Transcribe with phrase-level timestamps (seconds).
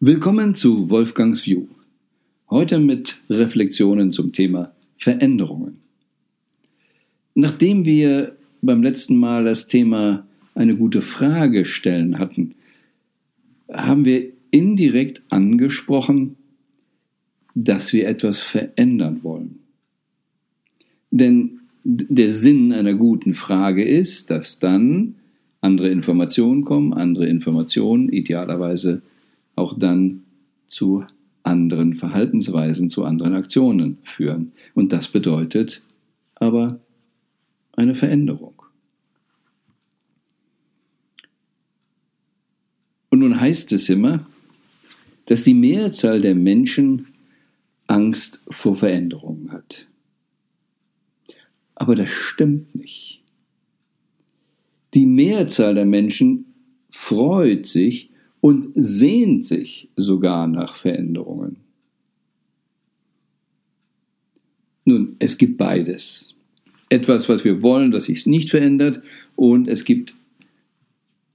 [0.00, 1.66] Willkommen zu Wolfgangs View.
[2.48, 5.78] Heute mit Reflexionen zum Thema Veränderungen.
[7.34, 10.24] Nachdem wir beim letzten Mal das Thema
[10.54, 12.54] eine gute Frage stellen hatten,
[13.72, 16.36] haben wir indirekt angesprochen,
[17.56, 19.58] dass wir etwas verändern wollen.
[21.10, 25.16] Denn der Sinn einer guten Frage ist, dass dann
[25.60, 29.02] andere Informationen kommen, andere Informationen idealerweise
[29.58, 30.22] auch dann
[30.66, 31.04] zu
[31.42, 34.52] anderen Verhaltensweisen, zu anderen Aktionen führen.
[34.74, 35.82] Und das bedeutet
[36.34, 36.80] aber
[37.72, 38.62] eine Veränderung.
[43.10, 44.26] Und nun heißt es immer,
[45.26, 47.06] dass die Mehrzahl der Menschen
[47.86, 49.86] Angst vor Veränderungen hat.
[51.74, 53.22] Aber das stimmt nicht.
[54.94, 56.46] Die Mehrzahl der Menschen
[56.90, 61.56] freut sich und sehnt sich sogar nach Veränderungen.
[64.84, 66.34] Nun, es gibt beides.
[66.88, 69.02] Etwas, was wir wollen, das sich nicht verändert,
[69.36, 70.14] und es gibt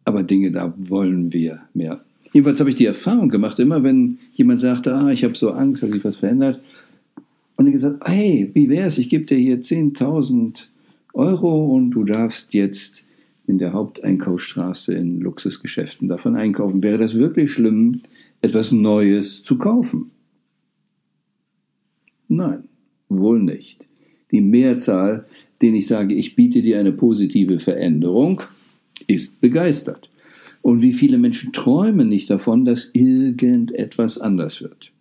[0.06, 2.04] aber Dinge, da wollen wir mehr.
[2.34, 5.84] Jedenfalls habe ich die Erfahrung gemacht, immer wenn jemand sagte, ah, ich habe so Angst,
[5.84, 6.62] dass sich was verändert,
[7.56, 10.64] und ich gesagt, hey, wie wär's, ich gebe dir hier 10.000
[11.14, 13.04] Euro und du darfst jetzt
[13.46, 16.82] in der Haupteinkaufsstraße in Luxusgeschäften davon einkaufen.
[16.82, 18.02] Wäre das wirklich schlimm,
[18.42, 20.12] etwas Neues zu kaufen?
[22.28, 22.64] Nein,
[23.10, 23.88] wohl nicht.
[24.32, 25.26] Die Mehrzahl,
[25.62, 28.42] denen ich sage, ich biete dir eine positive Veränderung,
[29.08, 30.10] ist begeistert.
[30.62, 34.93] Und wie viele Menschen träumen nicht davon, dass irgendetwas anders wird?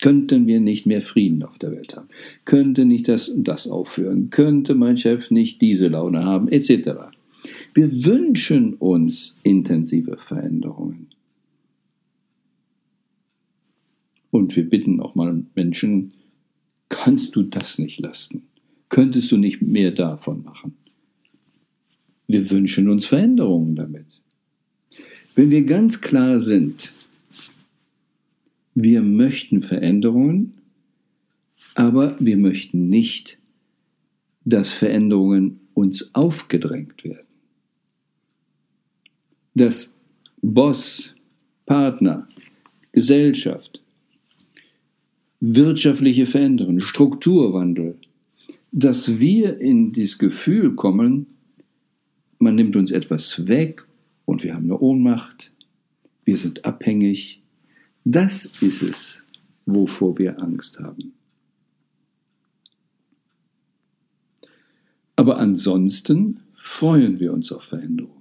[0.00, 2.08] Könnten wir nicht mehr Frieden auf der Welt haben?
[2.44, 4.30] Könnte nicht das und das aufhören?
[4.30, 6.48] Könnte mein Chef nicht diese Laune haben?
[6.48, 6.90] Etc.
[7.72, 11.08] Wir wünschen uns intensive Veränderungen.
[14.30, 16.12] Und wir bitten auch mal Menschen,
[16.90, 18.42] kannst du das nicht lassen?
[18.90, 20.76] Könntest du nicht mehr davon machen?
[22.28, 24.06] Wir wünschen uns Veränderungen damit.
[25.34, 26.92] Wenn wir ganz klar sind,
[28.76, 30.52] wir möchten Veränderungen,
[31.74, 33.38] aber wir möchten nicht,
[34.44, 37.26] dass Veränderungen uns aufgedrängt werden.
[39.54, 39.94] Dass
[40.42, 41.14] Boss,
[41.64, 42.28] Partner,
[42.92, 43.82] Gesellschaft,
[45.40, 47.96] wirtschaftliche Veränderungen, Strukturwandel,
[48.72, 51.26] dass wir in dieses Gefühl kommen,
[52.38, 53.86] man nimmt uns etwas weg
[54.26, 55.50] und wir haben eine Ohnmacht,
[56.26, 57.40] wir sind abhängig,
[58.06, 59.24] das ist es,
[59.66, 61.12] wovor wir Angst haben.
[65.16, 68.12] Aber ansonsten freuen wir uns auf Veränderung.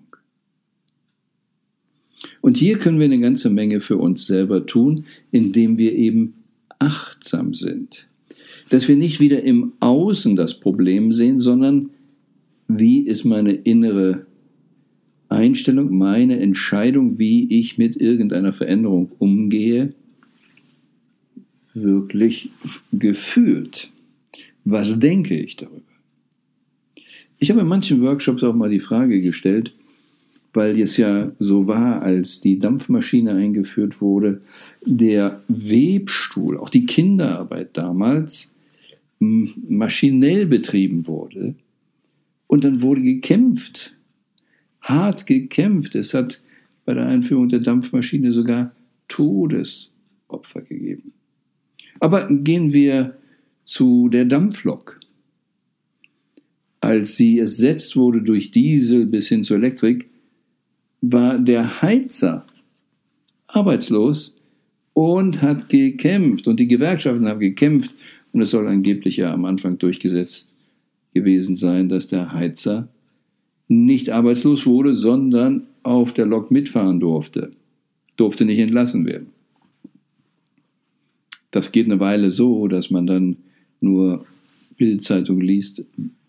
[2.41, 6.34] Und hier können wir eine ganze Menge für uns selber tun, indem wir eben
[6.79, 8.07] achtsam sind.
[8.69, 11.91] Dass wir nicht wieder im Außen das Problem sehen, sondern
[12.67, 14.25] wie ist meine innere
[15.35, 19.94] Einstellung, meine Entscheidung, wie ich mit irgendeiner Veränderung umgehe,
[21.73, 22.50] wirklich
[22.91, 23.90] gefühlt?
[24.63, 25.81] Was denke ich darüber?
[27.38, 29.73] Ich habe in manchen Workshops auch mal die Frage gestellt,
[30.53, 34.41] weil es ja so war, als die Dampfmaschine eingeführt wurde,
[34.85, 38.53] der Webstuhl, auch die Kinderarbeit damals,
[39.19, 41.56] maschinell betrieben wurde.
[42.47, 43.95] Und dann wurde gekämpft
[44.85, 45.96] hart gekämpft.
[45.96, 46.41] Es hat
[46.85, 48.72] bei der Einführung der Dampfmaschine sogar
[49.07, 51.13] Todesopfer gegeben.
[52.00, 53.18] Aber gehen wir
[53.66, 55.00] zu der Dampflok.
[56.79, 60.07] Als sie ersetzt wurde durch Diesel bis hin zur Elektrik,
[61.02, 62.46] war der Heizer
[63.47, 64.35] arbeitslos
[64.94, 66.47] und hat gekämpft.
[66.47, 67.94] Und die Gewerkschaften haben gekämpft.
[68.34, 70.53] Und es soll angeblich ja am Anfang durchgesetzt
[71.13, 72.90] gewesen sein, dass der Heizer
[73.68, 77.52] nicht arbeitslos wurde, sondern auf der Lok mitfahren durfte.
[78.18, 79.28] Durfte nicht entlassen werden.
[81.52, 83.38] Das geht eine Weile so, dass man dann
[83.79, 84.26] nur
[84.78, 85.85] Bildzeitung liest,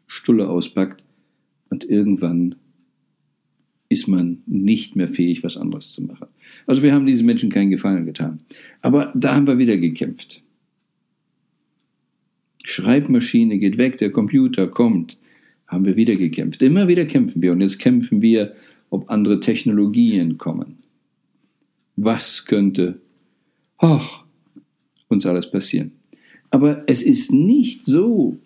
[0.07, 1.03] Stulle auspackt
[1.69, 2.55] und irgendwann
[3.89, 6.29] ist man nicht mehr fähig, was anderes zu machen.
[6.67, 8.41] Also wir haben diesen Menschen keinen Gefallen getan.
[8.83, 10.43] Aber da haben wir wieder gekämpft.
[12.65, 15.17] Schreibmaschine geht weg, der Computer kommt
[15.67, 16.63] haben wir wieder gekämpft.
[16.63, 18.55] Immer wieder kämpfen wir und jetzt kämpfen wir,
[18.91, 20.79] ob andere Technologien kommen.
[21.97, 23.01] Was könnte
[23.83, 24.25] och,
[25.09, 25.93] uns alles passieren?
[26.51, 28.39] Aber es ist nicht so,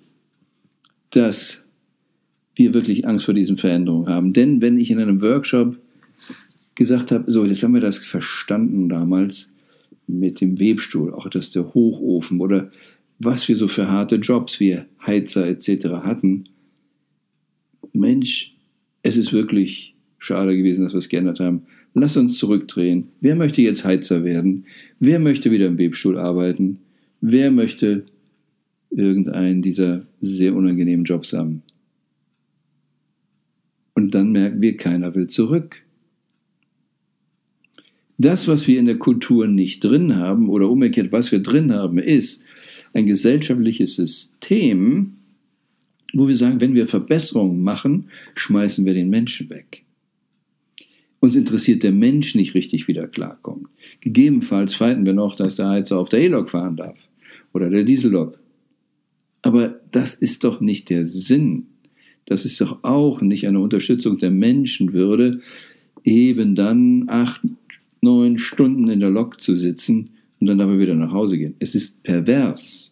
[1.11, 1.61] dass
[2.55, 4.32] wir wirklich Angst vor diesen Veränderungen haben.
[4.32, 5.76] Denn wenn ich in einem Workshop
[6.75, 9.50] gesagt habe, so, jetzt haben wir das verstanden damals
[10.06, 12.70] mit dem Webstuhl, auch das der Hochofen oder
[13.19, 15.87] was wir so für harte Jobs wir Heizer etc.
[16.02, 16.49] hatten.
[17.92, 18.54] Mensch,
[19.02, 21.62] es ist wirklich schade gewesen, dass wir es geändert haben.
[21.94, 23.08] Lass uns zurückdrehen.
[23.20, 24.66] Wer möchte jetzt Heizer werden?
[25.00, 26.78] Wer möchte wieder im Webstuhl arbeiten?
[27.20, 28.04] Wer möchte
[28.90, 31.62] irgendeinen dieser sehr unangenehmen Jobs haben?
[33.94, 35.82] Und dann merken wir, keiner will zurück.
[38.19, 41.98] Das, was wir in der Kultur nicht drin haben, oder umgekehrt, was wir drin haben,
[41.98, 42.42] ist
[42.92, 45.14] ein gesellschaftliches System,
[46.12, 49.84] wo wir sagen, wenn wir Verbesserungen machen, schmeißen wir den Menschen weg.
[51.20, 53.68] Uns interessiert der Mensch nicht richtig, wie der klarkommt.
[54.00, 56.98] Gegebenenfalls fighten wir noch, dass der Heizer auf der E-Lok fahren darf
[57.52, 58.38] oder der Diesellok.
[59.42, 61.66] Aber das ist doch nicht der Sinn.
[62.26, 65.40] Das ist doch auch nicht eine Unterstützung der Menschenwürde,
[66.04, 67.42] eben dann acht,
[68.00, 71.54] neun Stunden in der Lok zu sitzen und dann aber wieder nach Hause gehen.
[71.58, 72.89] Es ist pervers.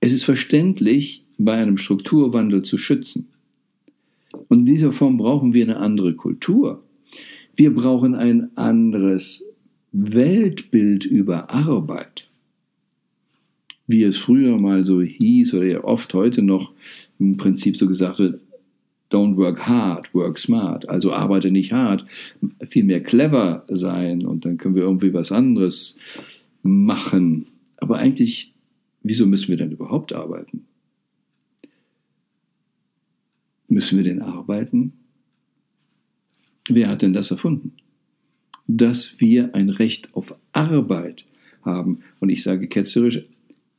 [0.00, 3.28] Es ist verständlich, bei einem Strukturwandel zu schützen.
[4.48, 6.82] Und in dieser Form brauchen wir eine andere Kultur.
[7.56, 9.44] Wir brauchen ein anderes
[9.92, 12.28] Weltbild über Arbeit.
[13.86, 16.72] Wie es früher mal so hieß oder ja oft heute noch
[17.18, 18.40] im Prinzip so gesagt wird,
[19.10, 20.88] don't work hard, work smart.
[20.88, 22.06] Also arbeite nicht hart,
[22.64, 25.96] vielmehr clever sein und dann können wir irgendwie was anderes
[26.62, 27.46] machen.
[27.78, 28.52] Aber eigentlich,
[29.02, 30.66] wieso müssen wir denn überhaupt arbeiten?
[33.68, 34.92] Müssen wir denn arbeiten?
[36.68, 37.72] Wer hat denn das erfunden?
[38.66, 41.24] Dass wir ein Recht auf Arbeit
[41.62, 42.00] haben.
[42.20, 43.24] Und ich sage ketzerisch,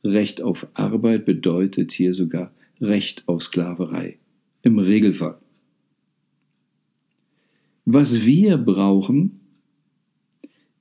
[0.04, 4.18] Recht auf Arbeit bedeutet hier sogar Recht auf Sklaverei.
[4.62, 5.38] Im Regelfall.
[7.84, 9.40] Was wir brauchen,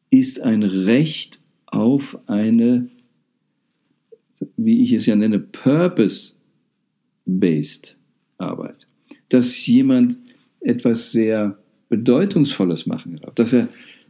[0.09, 2.89] ist ein Recht auf eine,
[4.57, 6.35] wie ich es ja nenne, Purpose-Based
[8.37, 8.87] Arbeit
[9.31, 10.17] dass jemand
[10.59, 11.57] etwas sehr
[11.89, 13.69] Bedeutungsvolles machen darf, dass er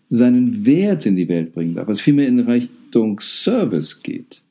[0.09, 4.41] seinen Wert in die Welt bringen darf, was vielmehr in Richtung Service geht,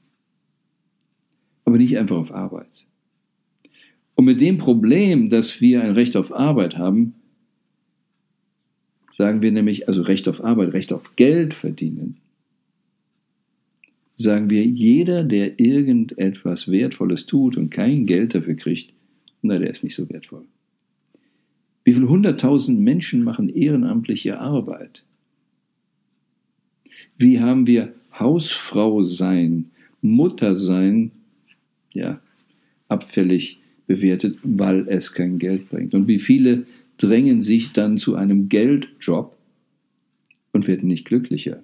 [1.65, 2.67] aber nicht einfach auf Arbeit.
[4.15, 7.15] Und mit dem Problem, dass wir ein Recht auf Arbeit haben,
[9.12, 12.17] sagen wir nämlich, also Recht auf Arbeit, Recht auf Geld verdienen,
[14.22, 18.93] sagen wir, jeder, der irgendetwas Wertvolles tut und kein Geld dafür kriegt,
[19.43, 20.44] na, der ist nicht so wertvoll.
[21.84, 25.02] Wie viele hunderttausend Menschen machen ehrenamtliche Arbeit?
[27.17, 29.70] Wie haben wir Hausfrau sein,
[30.02, 31.11] Mutter sein,
[31.93, 32.20] ja,
[32.88, 35.94] abfällig bewertet, weil es kein Geld bringt?
[35.94, 36.67] Und wie viele
[36.99, 39.37] drängen sich dann zu einem Geldjob
[40.52, 41.62] und werden nicht glücklicher,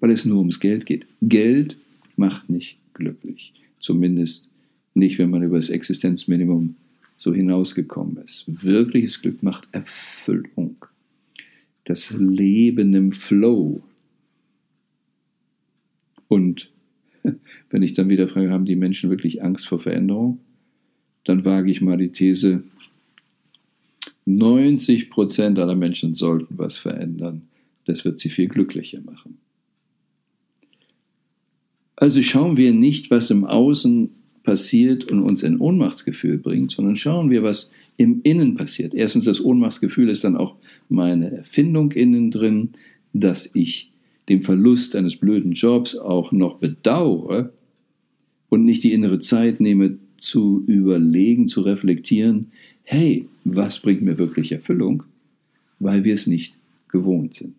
[0.00, 1.06] weil es nur ums Geld geht.
[1.22, 1.76] Geld
[2.16, 4.48] macht nicht glücklich, zumindest
[4.94, 6.76] nicht, wenn man über das Existenzminimum
[7.16, 8.44] so hinausgekommen ist.
[8.46, 10.76] Wirkliches Glück macht Erfüllung.
[11.84, 13.82] Das Leben im Flow.
[16.28, 16.70] Und
[17.70, 20.40] wenn ich dann wieder frage, haben die Menschen wirklich Angst vor Veränderung?
[21.24, 22.62] Dann wage ich mal die These,
[24.26, 27.42] 90 Prozent aller Menschen sollten was verändern.
[27.86, 29.38] Das wird sie viel glücklicher machen.
[32.04, 34.10] Also schauen wir nicht, was im Außen
[34.42, 38.92] passiert und uns in Ohnmachtsgefühl bringt, sondern schauen wir, was im Innen passiert.
[38.92, 40.56] Erstens, das Ohnmachtsgefühl ist dann auch
[40.90, 42.72] meine Erfindung innen drin,
[43.14, 43.90] dass ich
[44.28, 47.54] den Verlust eines blöden Jobs auch noch bedauere
[48.50, 54.52] und nicht die innere Zeit nehme, zu überlegen, zu reflektieren, hey, was bringt mir wirklich
[54.52, 55.04] Erfüllung,
[55.78, 56.52] weil wir es nicht
[56.88, 57.56] gewohnt sind.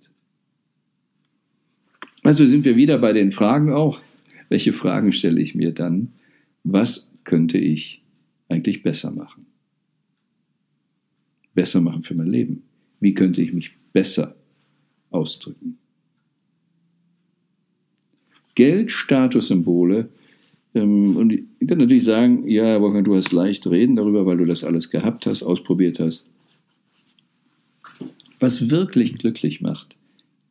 [2.21, 4.01] Also sind wir wieder bei den Fragen auch.
[4.49, 6.11] Welche Fragen stelle ich mir dann?
[6.65, 8.01] was könnte ich
[8.49, 9.45] eigentlich besser machen?
[11.53, 12.63] Besser machen für mein Leben.
[12.99, 14.35] Wie könnte ich mich besser
[15.11, 15.77] ausdrücken?
[18.55, 20.09] Geld, Statussymbole.
[20.73, 24.45] Ähm, und ich kann natürlich sagen, ja, Wolfgang, du hast leicht reden darüber, weil du
[24.45, 26.25] das alles gehabt hast, ausprobiert hast.
[28.39, 29.95] Was wirklich glücklich macht,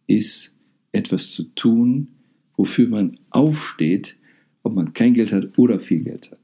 [0.06, 0.52] ist
[0.92, 2.13] etwas zu tun,
[2.56, 4.16] wofür man aufsteht,
[4.62, 6.38] ob man kein Geld hat oder viel Geld hat.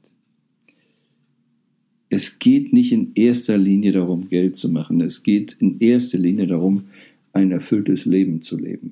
[2.09, 4.99] Es geht nicht in erster Linie darum, Geld zu machen.
[4.99, 6.83] Es geht in erster Linie darum,
[7.31, 8.91] ein erfülltes Leben zu leben.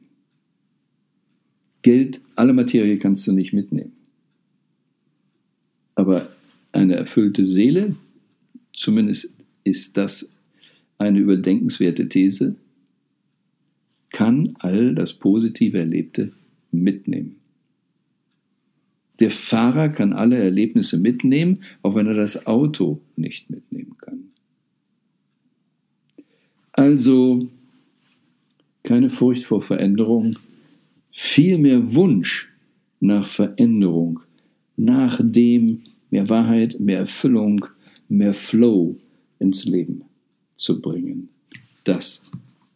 [1.81, 3.91] Geld, alle Materie kannst du nicht mitnehmen.
[5.95, 6.29] Aber
[6.71, 7.95] eine erfüllte Seele,
[8.73, 9.33] zumindest
[9.65, 10.29] ist das
[10.97, 12.55] eine überdenkenswerte These,
[14.11, 16.31] kann all das positive Erlebte
[16.71, 17.35] mitnehmen.
[19.19, 24.31] Der Fahrer kann alle Erlebnisse mitnehmen, auch wenn er das Auto nicht mitnehmen kann.
[26.71, 27.49] Also
[28.83, 30.37] keine Furcht vor Veränderung,
[31.11, 32.49] vielmehr Wunsch
[33.01, 34.21] nach Veränderung,
[34.77, 37.65] nach dem mehr Wahrheit, mehr Erfüllung,
[38.07, 38.95] mehr Flow
[39.39, 40.03] ins Leben
[40.55, 41.29] zu bringen.
[41.83, 42.21] Das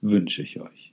[0.01, 0.92] wünsche ich euch.